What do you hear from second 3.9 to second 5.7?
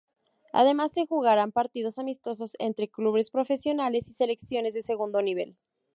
y selecciones de segundo nivel.